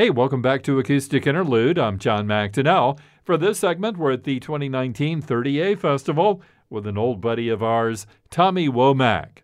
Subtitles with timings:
[0.00, 1.78] Hey, welcome back to Acoustic Interlude.
[1.78, 2.98] I'm John McDonnell.
[3.22, 8.06] For this segment, we're at the 2019 30A Festival with an old buddy of ours,
[8.30, 9.42] Tommy Womack.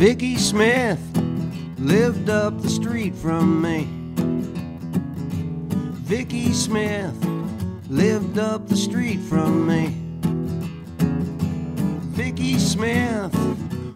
[0.00, 0.98] Vicky Smith
[1.78, 3.86] lived up the street from me.
[6.08, 7.14] Vicky Smith
[7.90, 9.88] lived up the street from me.
[12.16, 13.36] Vicky Smith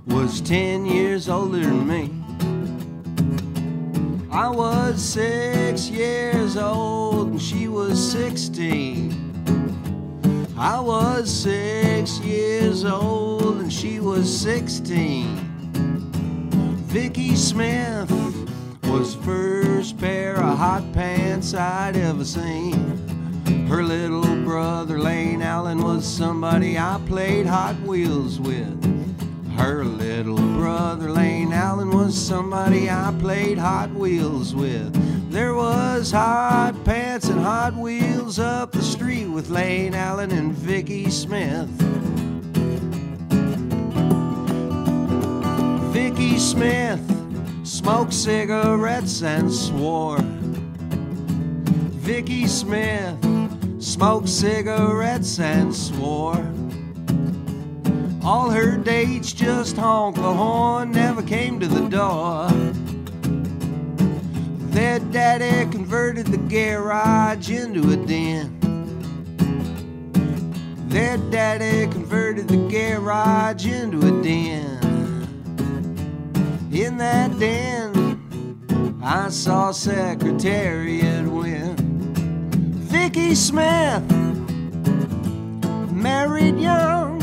[0.06, 2.10] was 10 years older than me.
[4.30, 10.52] I was six years old and she was 16.
[10.58, 15.43] I was six years old and she was 16.
[16.94, 18.08] Vicky Smith
[18.84, 23.66] was the first pair of hot pants I'd ever seen.
[23.66, 28.80] Her little brother Lane Allen was somebody I played Hot Wheels with.
[29.56, 34.92] Her little brother Lane Allen was somebody I played Hot Wheels with.
[35.32, 41.10] There was hot pants and Hot Wheels up the street with Lane Allen and Vicky
[41.10, 41.68] Smith.
[46.14, 50.20] Vicky Smith smoked cigarettes and swore.
[52.06, 53.18] Vicky Smith
[53.82, 56.48] smoked cigarettes and swore.
[58.22, 62.48] All her dates just honked the horn, never came to the door.
[64.70, 68.60] Their daddy converted the garage into a den.
[70.88, 74.73] Their daddy converted the garage into a den
[76.74, 78.98] in that den.
[79.02, 81.76] I saw Secretariat win.
[81.76, 84.02] Vicky Smith
[85.92, 87.20] married young.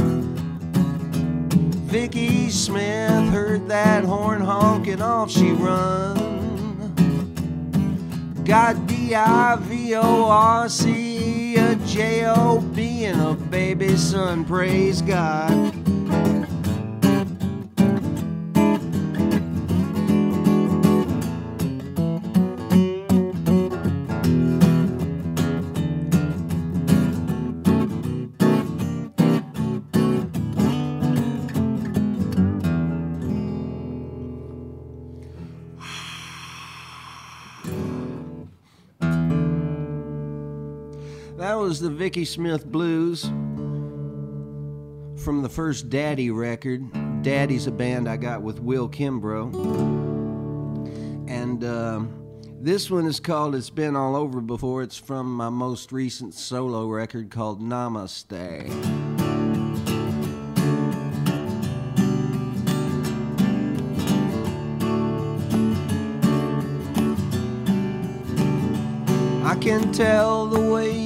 [1.88, 6.31] Vicky Smith heard that horn honking off she run.
[8.45, 9.56] Got D-I-V-O-R-C,
[11.57, 15.91] a J-O-B, and a baby son, praise God.
[41.71, 43.23] Was the Vicky Smith Blues
[45.23, 46.83] from the first Daddy record.
[47.23, 49.55] Daddy's a band I got with Will Kimbrough.
[51.29, 52.01] And uh,
[52.59, 54.83] this one is called It's Been All Over Before.
[54.83, 58.67] It's from my most recent solo record called Namaste.
[69.45, 71.00] I can tell the way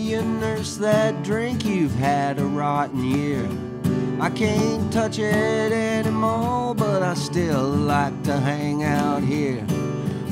[0.65, 3.47] you nurse that drink you've had a rotten year.
[4.19, 9.65] I can't touch it anymore, but I still like to hang out here.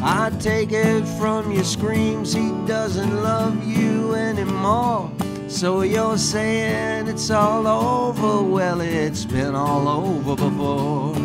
[0.02, 5.12] I take it from your screams, he doesn't love you anymore.
[5.48, 8.42] So you're saying it's all over?
[8.42, 11.16] Well, it's been all over before.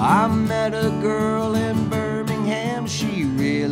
[0.00, 1.47] I met a girl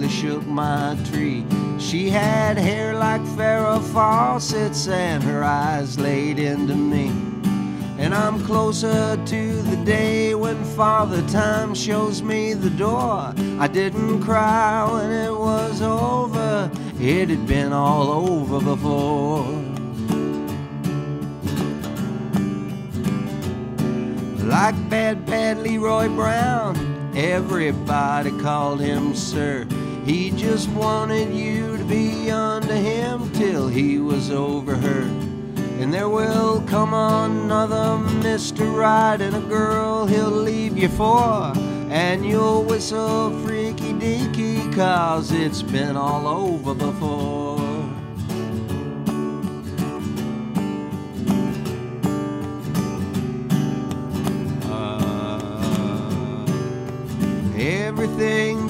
[0.06, 1.44] really shook my tree.
[1.78, 7.08] She had hair like Farrah Fawcett's and her eyes laid into me.
[7.98, 13.32] And I'm closer to the day when Father Time shows me the door.
[13.58, 19.44] I didn't cry when it was over, it had been all over before.
[24.44, 26.76] Like Bad Bad Leroy Brown,
[27.16, 29.66] everybody called him Sir.
[30.06, 35.03] He just wanted you to be unto him till he was over her.
[35.80, 38.72] And there will come another Mr.
[38.72, 41.53] Right and a girl he'll leave you for.
[41.91, 47.59] And you'll whistle freaky deaky, cause it's been all over before.
[54.70, 56.47] Uh,
[57.56, 58.66] everything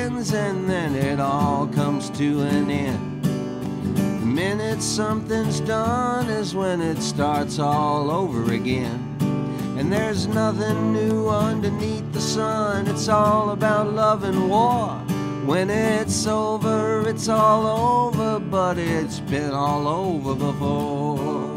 [0.00, 3.22] begins and then it all comes to an end.
[3.22, 8.98] The minute something's done is when it starts all over again.
[9.78, 12.86] And there's nothing new underneath the sun.
[12.86, 14.88] It's all about love and war.
[15.44, 21.49] When it's over, it's all over, but it's been all over before.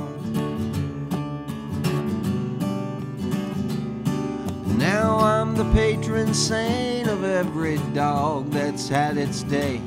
[4.77, 9.79] Now I'm the patron saint of every dog that's had its day.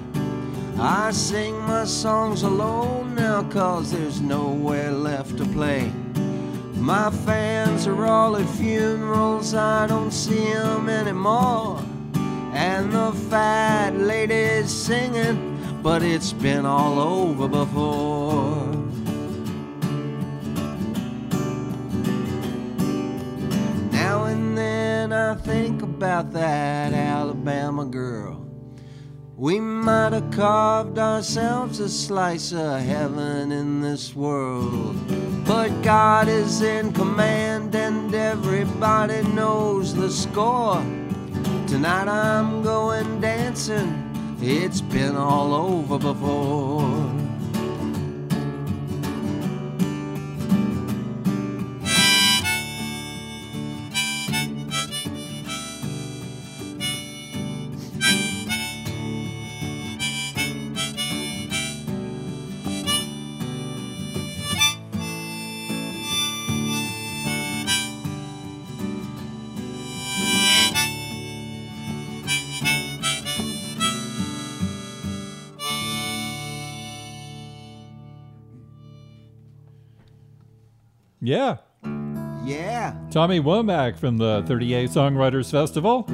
[0.79, 5.91] I sing my songs alone now cause there's nowhere left to play.
[6.77, 11.83] My fans are all at funerals, I don't see them anymore.
[12.53, 18.86] And the fat lady's singing, but it's been all over before.
[25.11, 28.44] Then I think about that Alabama girl.
[29.37, 34.97] We might have carved ourselves a slice of heaven in this world.
[35.47, 40.82] But God is in command and everybody knows the score.
[41.69, 47.15] Tonight I'm going dancing, it's been all over before.
[81.26, 81.56] Yeah.
[82.44, 82.94] Yeah.
[83.11, 86.05] Tommy Womack from the 30A Songwriters Festival.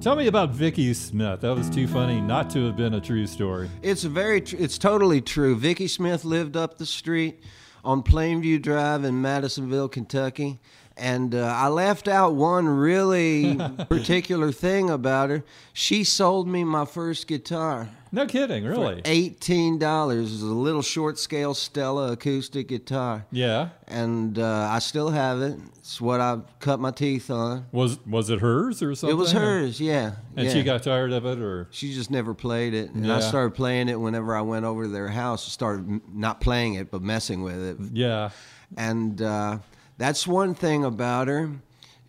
[0.00, 1.40] Tell me about Vicky Smith.
[1.40, 3.68] That was too funny not to have been a true story.
[3.82, 5.56] It's a very, tr- it's totally true.
[5.56, 7.42] Vicky Smith lived up the street
[7.82, 10.60] on Plainview Drive in Madisonville, Kentucky.
[10.96, 13.56] And uh, I left out one really
[13.88, 15.42] particular thing about her.
[15.72, 17.88] She sold me my first guitar.
[18.12, 19.02] No kidding, really.
[19.04, 20.32] Eighteen dollars.
[20.32, 23.68] is a little short scale Stella acoustic guitar, Yeah.
[23.86, 25.56] and uh, I still have it.
[25.78, 27.66] It's what I cut my teeth on.
[27.72, 29.16] Was was it hers or something?
[29.16, 30.12] It was hers, yeah.
[30.36, 30.52] And yeah.
[30.52, 33.88] she got tired of it, or She just never played it, and I started playing
[33.88, 35.44] it whenever I went over to their house.
[35.50, 38.30] Started not playing it, but messing with it, yeah.
[38.76, 39.58] and uh,
[39.98, 41.50] that's one thing about her.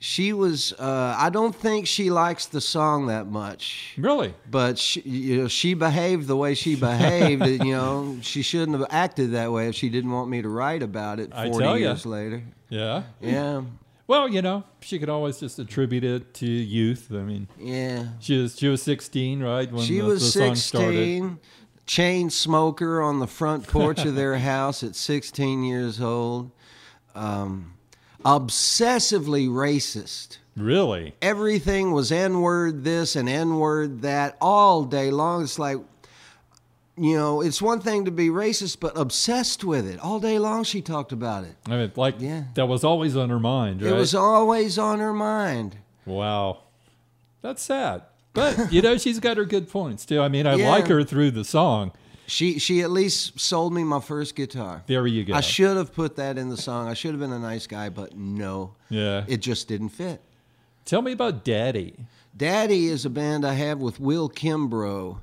[0.04, 0.74] She was.
[0.74, 4.34] Uh, I don't think she likes the song that much, Really?
[4.50, 7.46] but she, you know, she behaved the way she behaved.
[7.46, 10.82] you know, she shouldn't have acted that way if she didn't want me to write
[10.82, 11.90] about it I forty tell ya.
[11.90, 12.42] years later.
[12.70, 13.04] Yeah.
[13.22, 13.62] Yeah,
[14.08, 17.10] Well, you know, she could always just attribute it to youth.
[17.12, 18.06] I mean, yeah.
[18.20, 19.72] she was she was 16, right?
[19.72, 20.96] When She the, was the song started.
[20.96, 21.40] 16,
[21.86, 26.50] chain smoker on the front porch of their house at 16 years old,
[27.14, 27.74] um,
[28.24, 30.38] obsessively racist.
[30.56, 31.16] Really?
[31.22, 35.44] Everything was N word this and N word that all day long.
[35.44, 35.78] It's like,
[36.98, 40.00] you know, it's one thing to be racist, but obsessed with it.
[40.00, 41.56] All day long she talked about it.
[41.68, 42.44] I mean, like Yeah.
[42.56, 43.92] that was always on her mind, right?
[43.94, 45.78] It was always on her mind.
[46.06, 46.60] wow.
[47.42, 48.04] That's sad.
[48.34, 50.22] But, you know, she's got her good points too.
[50.22, 50.70] I mean, I Yeah.
[50.70, 51.92] like her through the song.
[52.28, 54.84] She she at least sold me my first guitar.
[54.88, 55.34] There you go.
[55.34, 56.88] I should have put that in the song.
[56.88, 58.76] I should have been a nice guy, but no.
[58.90, 59.26] yeah.
[59.28, 60.22] It just didn't fit.
[60.86, 61.96] Tell me about Daddy.
[62.36, 65.20] Daddy is a band I have with Will Kimbrough,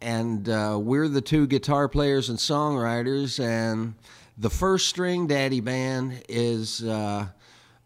[0.00, 3.42] and uh, we're the two guitar players and songwriters.
[3.42, 3.94] And
[4.36, 7.28] the first string Daddy band is uh,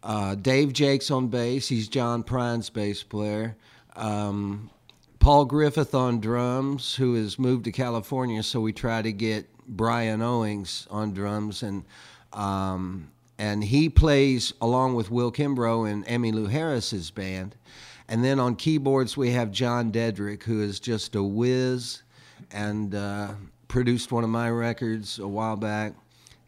[0.03, 1.67] uh, Dave Jacques on bass.
[1.69, 3.55] He's John Prine's bass player.
[3.95, 4.69] Um,
[5.25, 10.21] Paul Griffith on drums, who has moved to California, so we try to get Bryan
[10.21, 11.83] Owings on drums, and
[12.31, 17.55] um, and he plays along with Will Kimbrough and Emmylou Harris's band.
[18.07, 22.03] And then on keyboards we have John Deaderick, who is just a whiz,
[22.51, 23.29] and uh,
[23.67, 25.93] produced one of my records a while back.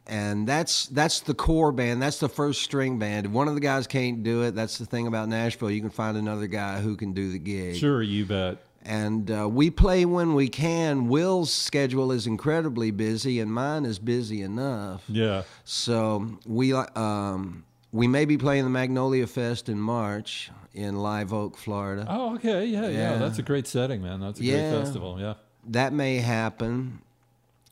[0.05, 1.99] And that's that's the core band.
[1.99, 3.25] That's the first string band.
[3.25, 5.71] If one of the guys can't do it, that's the thing about Nashville.
[5.71, 8.59] You can find another guy who can do the gig Sure, you bet.
[8.87, 11.09] And uh, we play when we can.
[11.09, 15.03] Will's schedule is incredibly busy, and mine is busy enough.
[15.09, 15.43] Yeah.
[15.65, 21.57] So we um, we may be playing the Magnolia Fest in March in Live Oak,
[21.57, 22.05] Florida.
[22.09, 22.65] Oh, okay.
[22.65, 22.89] Yeah, yeah.
[23.11, 23.17] Yeah.
[23.17, 24.21] That's a great setting, man.
[24.21, 24.69] That's a Yeah.
[24.71, 25.19] great festival.
[25.19, 25.33] Yeah.
[25.69, 26.99] That may happen,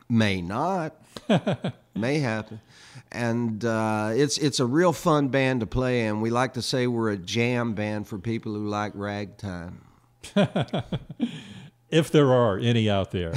[0.10, 0.96] may not,
[1.96, 2.60] may happen.
[3.12, 6.20] And uh, it's it's a real fun band to play in.
[6.20, 9.82] We like to say we're a jam band for people who like ragtime.
[11.90, 13.34] if there are any out there.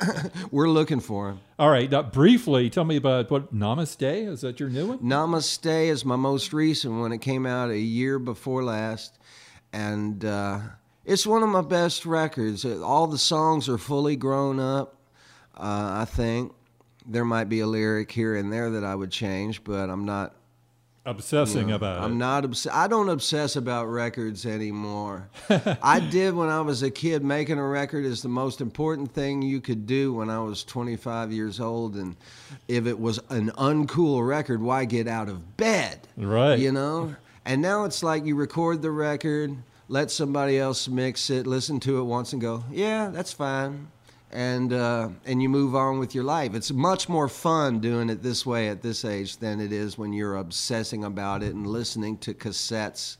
[0.50, 1.40] We're looking for them.
[1.58, 4.42] All right, now briefly, tell me about what Namaste is.
[4.42, 4.98] That your new one?
[4.98, 7.12] Namaste is my most recent one.
[7.12, 9.18] It came out a year before last,
[9.72, 10.60] and uh,
[11.04, 12.64] it's one of my best records.
[12.64, 14.98] All the songs are fully grown up.
[15.56, 16.52] Uh, I think
[17.06, 20.34] there might be a lyric here and there that I would change, but I'm not
[21.04, 22.16] obsessing No, about I'm it.
[22.16, 25.28] not obs- I don't obsess about records anymore.
[25.82, 27.24] I did when I was a kid.
[27.24, 31.32] Making a record is the most important thing you could do when I was 25
[31.32, 31.96] years old.
[31.96, 32.16] And
[32.68, 36.06] if it was an uncool record, why get out of bed?
[36.16, 36.58] Right.
[36.58, 37.16] You know.
[37.44, 39.56] And now it's like you record the record,
[39.88, 43.88] let somebody else mix it, listen to it once, and go, yeah, that's fine.
[44.32, 46.54] And uh, and you move on with your life.
[46.54, 50.14] It's much more fun doing it this way at this age than it is when
[50.14, 53.18] you're obsessing about it and listening to cassettes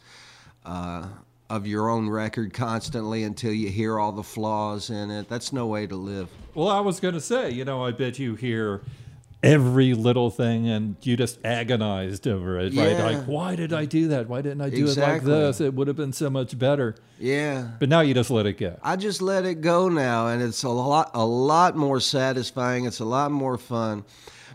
[0.64, 1.08] uh,
[1.50, 5.28] of your own record constantly until you hear all the flaws in it.
[5.28, 6.30] That's no way to live.
[6.54, 8.80] Well, I was going to say, you know, I bet you hear
[9.42, 12.96] every little thing and you just agonized over it, right?
[12.96, 14.28] Like, why did I do that?
[14.28, 15.60] Why didn't I do it like this?
[15.60, 16.94] It would have been so much better.
[17.18, 17.68] Yeah.
[17.78, 18.78] But now you just let it go.
[18.82, 22.84] I just let it go now, and it's a lot, a lot more satisfying.
[22.84, 24.04] It's a lot more fun.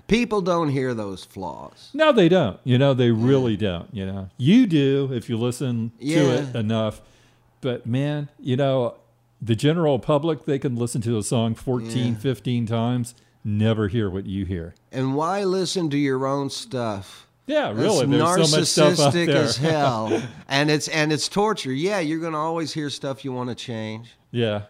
[0.08, 1.90] People don't hear those flaws.
[1.94, 2.58] No, they don't.
[2.64, 3.94] You know, they really don't.
[3.94, 7.02] You know, you do if you listen to it enough.
[7.60, 8.96] But man, you know,
[9.42, 13.16] the general public, they can listen to a song 14, 15 times,
[13.48, 14.76] never hear what you hear.
[14.92, 17.28] And why listen to your own stuff?
[17.48, 18.06] Yeah, really.
[18.06, 19.38] There's so much stuff out narcissistic there.
[19.38, 21.72] as hell, and it's and it's torture.
[21.72, 24.16] Yeah, you're gonna always hear stuff you want to change.
[24.32, 24.64] Yeah.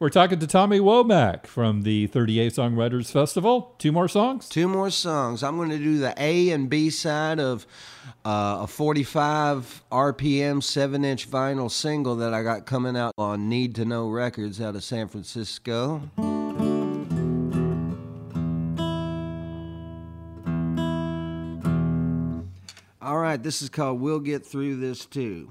[0.00, 3.74] We're talking to Tommy Womack from the 30A Songwriters Festival.
[3.78, 4.48] Two more songs?
[4.48, 5.44] Two more songs.
[5.44, 7.64] I'm going to do the A and B side of
[8.24, 13.76] uh, a 45 RPM 7 inch vinyl single that I got coming out on Need
[13.76, 16.02] to Know Records out of San Francisco.
[23.04, 25.50] All right, this is called We'll Get Through This Too.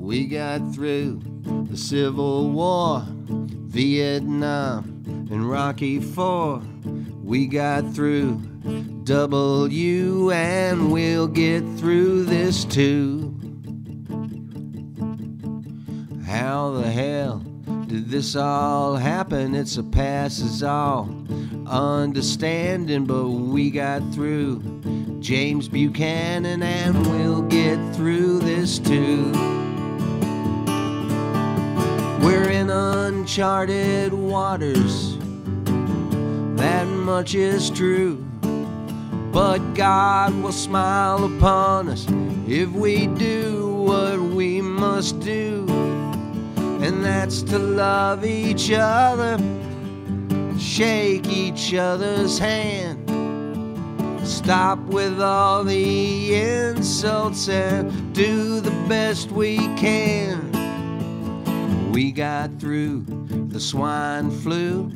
[0.00, 1.20] We got through
[1.68, 6.62] the Civil War, Vietnam, and Rocky Four.
[7.22, 8.38] We got through
[9.04, 13.38] W, and we'll get through this too.
[16.24, 17.11] How the hell
[18.12, 19.54] this all happen?
[19.54, 21.08] It surpasses all
[21.66, 24.62] understanding, but we got through
[25.20, 29.32] James Buchanan, and we'll get through this too.
[32.22, 35.16] We're in uncharted waters,
[36.58, 38.22] that much is true.
[39.32, 42.06] But God will smile upon us
[42.46, 45.64] if we do what we must do,
[46.82, 49.38] and that's to love each other,
[50.58, 52.98] shake each other's hand.
[54.26, 60.50] Stop with all the insults and do the best we can.
[61.92, 63.04] We got through
[63.48, 64.90] the swine flu,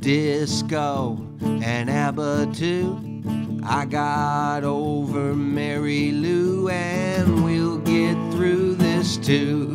[0.00, 1.18] disco,
[1.62, 3.22] and ABBA too.
[3.64, 9.73] I got over Mary Lou, and we'll get through this too.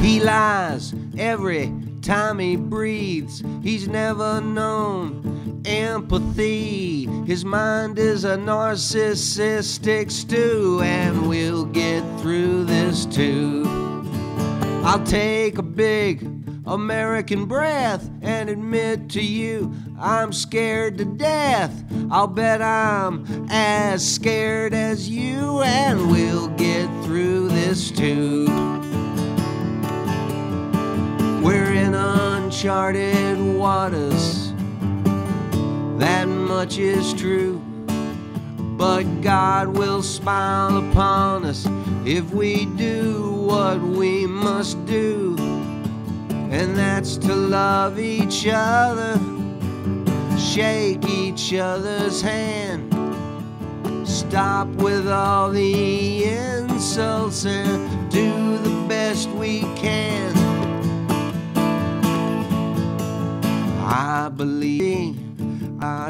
[0.00, 3.42] He lies every time he breathes.
[3.62, 7.04] He's never known empathy.
[7.26, 13.64] His mind is a narcissistic stew, and we'll get through this too.
[14.82, 16.26] I'll take a big
[16.66, 21.84] American breath and admit to you I'm scared to death.
[22.10, 28.46] I'll bet I'm as scared as you, and we'll get through this too.
[31.80, 34.52] In uncharted waters,
[35.98, 37.58] that much is true.
[38.76, 41.66] But God will smile upon us
[42.04, 45.36] if we do what we must do,
[46.50, 49.18] and that's to love each other,
[50.38, 52.92] shake each other's hand,
[54.06, 60.29] stop with all the insults, and do the best we can.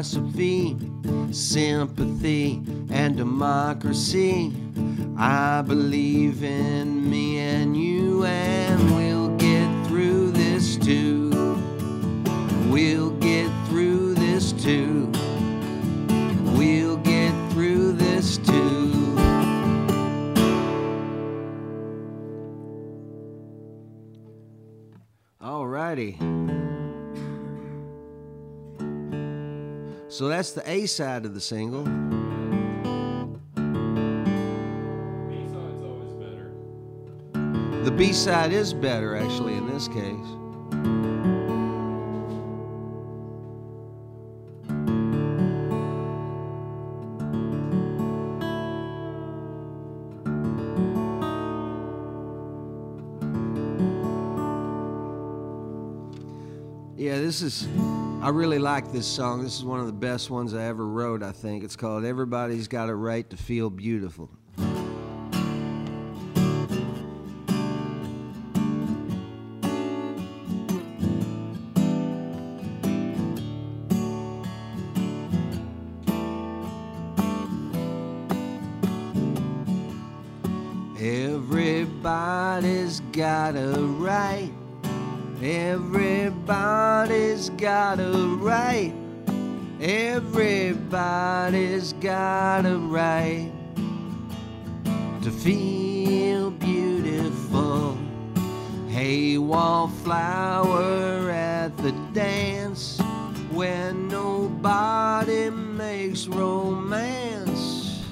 [0.01, 0.75] Sophie,
[1.31, 4.51] sympathy and democracy.
[5.17, 11.29] I believe in me and you, and we'll get through this too.
[12.69, 13.10] We'll
[30.21, 31.81] So that's the A side of the single.
[35.27, 36.53] B-side's always better.
[37.83, 40.13] The B side is better, actually, in this case.
[56.95, 57.67] Yeah, this is.
[58.21, 59.41] I really like this song.
[59.41, 61.63] This is one of the best ones I ever wrote, I think.
[61.63, 64.29] It's called Everybody's Got a Right to Feel Beautiful.
[80.99, 84.51] Everybody's got a right.
[85.43, 87.09] Everybody's
[87.51, 88.93] got a right.
[89.81, 90.93] Everybody's
[91.93, 93.51] got a right
[95.23, 97.97] to feel beautiful.
[98.87, 103.01] Hey, wallflower at the dance
[103.51, 108.03] when nobody makes romance.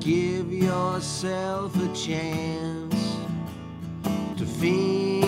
[0.00, 3.18] Give yourself a chance
[4.36, 5.23] to feel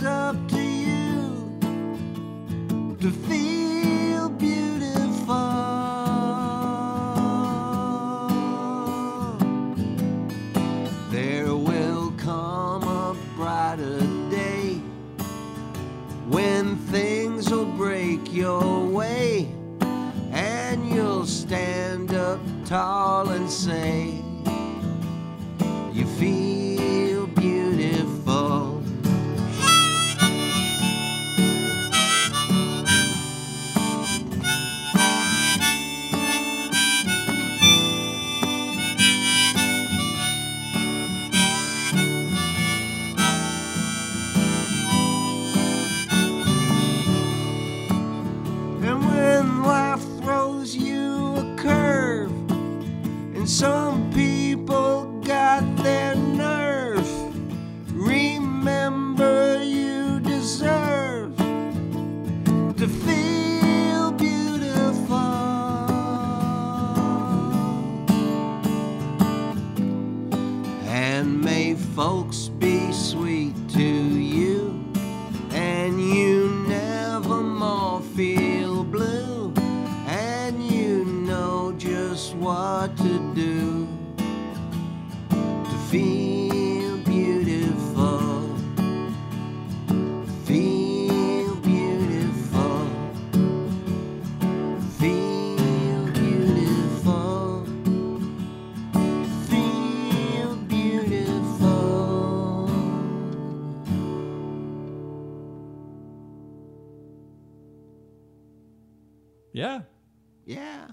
[0.00, 1.58] it's up to you
[3.00, 5.34] to feel beautiful.
[11.10, 14.80] There will come a brighter day
[16.28, 19.52] when things will break your way
[20.32, 24.22] and you'll stand up tall and say,
[53.80, 56.14] some people got their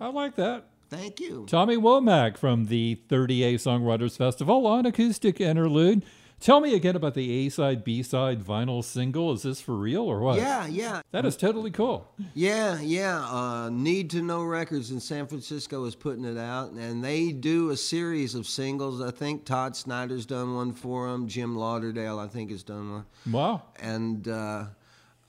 [0.07, 0.63] I like that.
[0.89, 1.45] thank you.
[1.49, 6.05] Tommy Womack from the 30A Songwriters Festival on Acoustic Interlude.
[6.39, 9.33] Tell me again about the A side, B side vinyl single.
[9.33, 10.37] Is this for real or what?
[10.37, 12.07] Yeah, yeah, That is totally cool.
[12.33, 13.19] yeah, yeah.
[13.25, 17.71] Uh, Need to Know Records in San Francisco is putting it out, and they do
[17.71, 19.01] a series of singles.
[19.01, 21.27] I think Todd Snider's done one for them.
[21.27, 23.05] Jim Lauderdale, I think, has done one.
[23.29, 23.63] Wow.
[23.81, 24.65] and uh,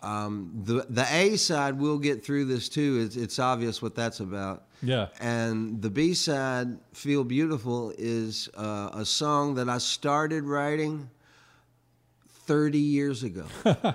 [0.03, 3.01] um, the the A side we'll get through this too.
[3.05, 4.65] It's it's obvious what that's about.
[4.83, 5.09] Yeah.
[5.21, 11.11] And the B side, "Feel Beautiful," is uh, a song that I started writing
[12.47, 13.47] thirty years ago.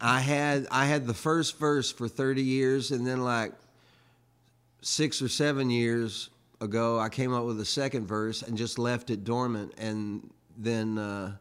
[0.00, 3.52] I had I had the first verse for thirty years, and then like
[4.82, 9.10] six or seven years ago, I came up with a second verse and just left
[9.10, 11.36] it dormant, and then uh,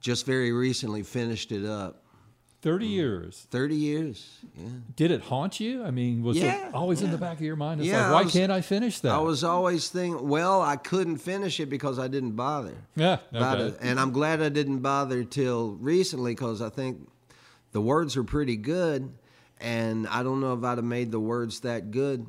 [0.00, 2.03] just very recently finished it up.
[2.64, 3.46] 30 years.
[3.50, 4.38] 30 years.
[4.56, 4.64] Yeah.
[4.96, 5.84] Did it haunt you?
[5.84, 7.80] I mean, was Yeah, it always in the back of your mind?
[7.82, 9.12] It's Yeah, like, I why was- can't I finish that?
[9.12, 12.74] I was always thinking, well, I couldn't finish it because I didn't bother.
[12.96, 13.18] yeah.
[13.34, 13.62] Okay.
[13.66, 13.78] it.
[13.82, 17.06] And I'm glad I didn't bother till recently because I think
[17.72, 19.12] the words are pretty good.
[19.60, 22.26] And I don't know if I'd have made the words that good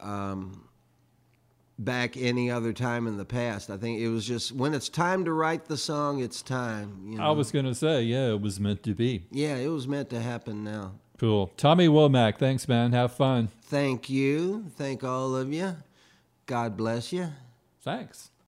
[0.00, 0.64] um,
[1.78, 3.70] back any other time in the past.
[3.70, 7.00] I think it was just when it's time to write the song, it's time.
[7.06, 7.24] You know?
[7.24, 9.24] I was going to say, yeah, it was meant to be.
[9.30, 10.92] yeah, it was meant to happen now.
[11.18, 11.50] Cool.
[11.56, 12.92] Tommy Womack, thanks, man.
[12.92, 13.48] Have fun.
[13.62, 14.66] Thank you.
[14.76, 15.76] Thank all of you.
[16.46, 17.28] God bless you.
[17.80, 18.30] Thanks.